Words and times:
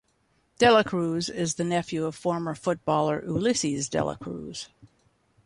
De 0.57 0.67
La 0.71 0.81
Cruz 0.81 1.29
is 1.29 1.53
the 1.53 1.63
nephew 1.63 2.05
of 2.05 2.15
former 2.15 2.55
footballer 2.55 3.21
Ulises 3.21 3.87
de 3.87 4.03
la 4.03 4.15
Cruz. 4.15 4.67